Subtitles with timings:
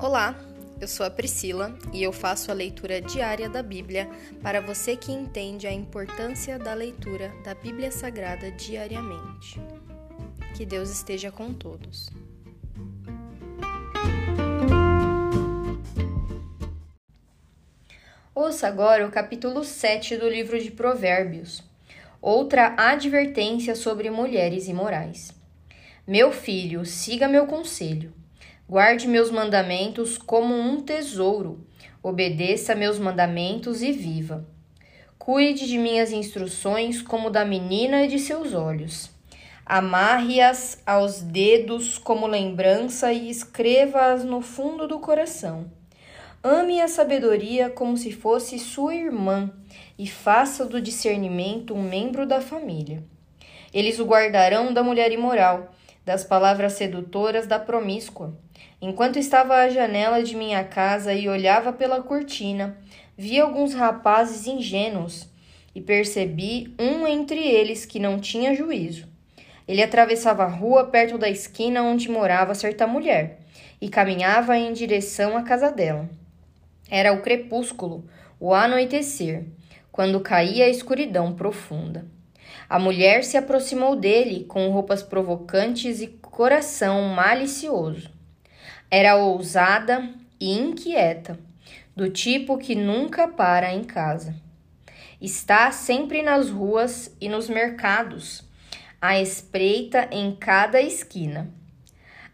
[0.00, 0.38] Olá,
[0.80, 4.08] eu sou a Priscila e eu faço a leitura diária da Bíblia
[4.40, 9.60] para você que entende a importância da leitura da Bíblia Sagrada diariamente.
[10.56, 12.08] Que Deus esteja com todos.
[18.32, 21.64] Ouça agora o capítulo 7 do livro de Provérbios.
[22.22, 25.32] Outra advertência sobre mulheres imorais.
[26.06, 28.14] Meu filho, siga meu conselho
[28.68, 31.66] Guarde meus mandamentos como um tesouro,
[32.02, 34.46] obedeça meus mandamentos e viva.
[35.18, 39.10] Cuide de minhas instruções como da menina e de seus olhos.
[39.64, 45.72] Amarre-as aos dedos como lembrança e escreva-as no fundo do coração.
[46.44, 49.50] Ame a sabedoria como se fosse sua irmã
[49.98, 53.02] e faça do discernimento um membro da família.
[53.72, 55.70] Eles o guardarão da mulher imoral,
[56.08, 58.34] das palavras sedutoras da promíscua
[58.80, 62.78] Enquanto estava à janela de minha casa e olhava pela cortina,
[63.16, 65.28] vi alguns rapazes ingênuos
[65.74, 69.08] e percebi um entre eles que não tinha juízo.
[69.66, 73.40] Ele atravessava a rua perto da esquina onde morava certa mulher
[73.80, 76.08] e caminhava em direção à casa dela.
[76.88, 78.08] Era o crepúsculo,
[78.40, 79.44] o anoitecer,
[79.92, 82.06] quando caía a escuridão profunda.
[82.68, 88.10] A mulher se aproximou dele com roupas provocantes e coração malicioso.
[88.90, 91.38] Era ousada e inquieta,
[91.96, 94.34] do tipo que nunca para em casa.
[95.20, 98.44] Está sempre nas ruas e nos mercados,
[99.00, 101.50] à espreita em cada esquina.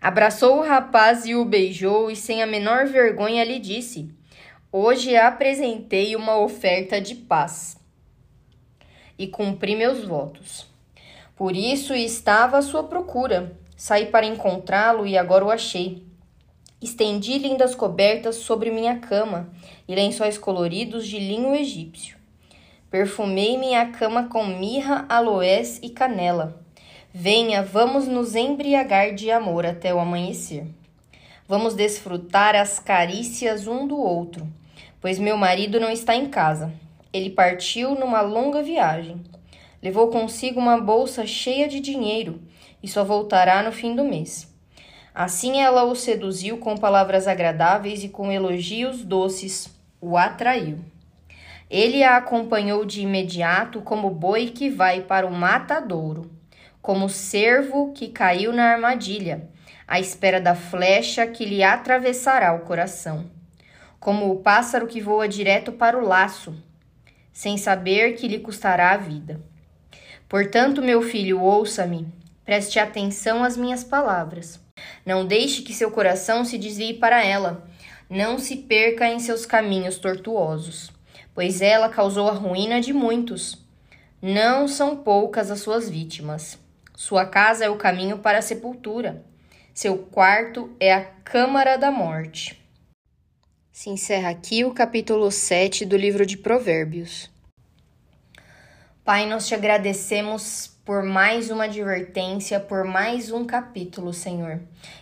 [0.00, 4.10] Abraçou o rapaz e o beijou, e sem a menor vergonha lhe disse:
[4.70, 7.82] Hoje apresentei uma oferta de paz
[9.18, 10.66] e cumpri meus votos.
[11.36, 13.56] Por isso estava à sua procura.
[13.76, 16.04] Saí para encontrá-lo e agora o achei.
[16.80, 19.50] Estendi lindas cobertas sobre minha cama
[19.88, 22.16] e lençóis coloridos de linho egípcio.
[22.90, 26.62] Perfumei minha cama com mirra, aloés e canela.
[27.12, 30.66] Venha, vamos nos embriagar de amor até o amanhecer.
[31.48, 34.46] Vamos desfrutar as carícias um do outro,
[35.00, 36.72] pois meu marido não está em casa.
[37.14, 39.22] Ele partiu numa longa viagem.
[39.80, 42.42] Levou consigo uma bolsa cheia de dinheiro
[42.82, 44.52] e só voltará no fim do mês.
[45.14, 50.80] Assim ela o seduziu com palavras agradáveis e com elogios doces o atraiu.
[51.70, 56.28] Ele a acompanhou de imediato como boi que vai para o matadouro,
[56.82, 59.48] como cervo que caiu na armadilha,
[59.86, 63.30] à espera da flecha que lhe atravessará o coração,
[64.00, 66.54] como o pássaro que voa direto para o laço,
[67.34, 69.40] sem saber que lhe custará a vida.
[70.28, 72.06] Portanto, meu filho, ouça-me,
[72.44, 74.60] preste atenção às minhas palavras.
[75.04, 77.66] Não deixe que seu coração se desvie para ela.
[78.08, 80.92] Não se perca em seus caminhos tortuosos,
[81.34, 83.58] pois ela causou a ruína de muitos.
[84.22, 86.58] Não são poucas as suas vítimas.
[86.94, 89.24] Sua casa é o caminho para a sepultura.
[89.74, 92.63] Seu quarto é a câmara da morte.
[93.74, 97.28] Se encerra aqui o capítulo 7 do livro de Provérbios.
[99.04, 104.60] Pai, nós te agradecemos por mais uma advertência, por mais um capítulo, Senhor.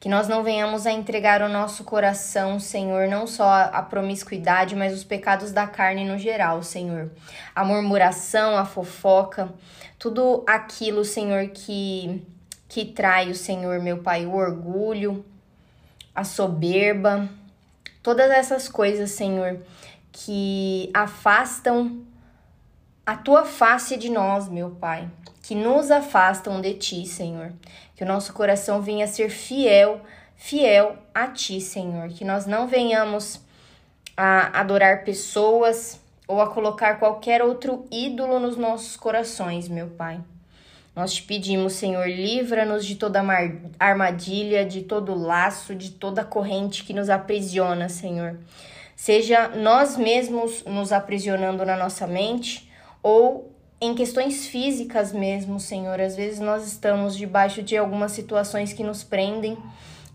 [0.00, 4.94] Que nós não venhamos a entregar o nosso coração, Senhor, não só a promiscuidade, mas
[4.94, 7.10] os pecados da carne no geral, Senhor.
[7.54, 9.52] A murmuração, a fofoca,
[9.98, 12.22] tudo aquilo, Senhor, que
[12.66, 15.22] que trai o Senhor, meu Pai, o orgulho,
[16.14, 17.28] a soberba,
[18.04, 19.58] todas essas coisas, Senhor,
[20.12, 22.04] que afastam
[23.04, 25.10] a tua face de nós, meu Pai
[25.44, 27.52] que nos afastam de ti, Senhor.
[27.94, 30.00] Que o nosso coração venha ser fiel,
[30.36, 32.08] fiel a ti, Senhor.
[32.08, 33.40] Que nós não venhamos
[34.16, 40.18] a adorar pessoas ou a colocar qualquer outro ídolo nos nossos corações, meu Pai.
[40.94, 43.20] Nós te pedimos, Senhor, livra-nos de toda
[43.80, 48.38] armadilha, de todo laço, de toda corrente que nos aprisiona, Senhor.
[48.94, 52.70] Seja nós mesmos nos aprisionando na nossa mente
[53.02, 56.00] ou em questões físicas mesmo, Senhor.
[56.00, 59.58] Às vezes nós estamos debaixo de algumas situações que nos prendem.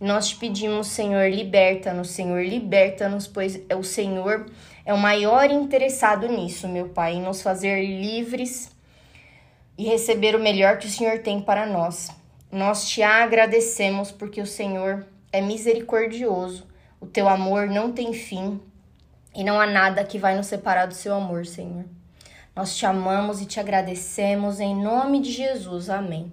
[0.00, 4.46] Nós te pedimos, Senhor, liberta-nos, Senhor, liberta-nos, pois o Senhor
[4.86, 8.70] é o maior interessado nisso, meu Pai, em nos fazer livres
[9.78, 12.10] e receber o melhor que o Senhor tem para nós.
[12.50, 16.66] Nós te agradecemos porque o Senhor é misericordioso,
[17.00, 18.60] o teu amor não tem fim
[19.34, 21.84] e não há nada que vai nos separar do seu amor, Senhor.
[22.56, 25.88] Nós te amamos e te agradecemos em nome de Jesus.
[25.88, 26.32] Amém.